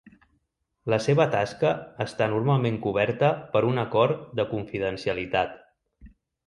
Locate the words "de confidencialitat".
4.41-5.59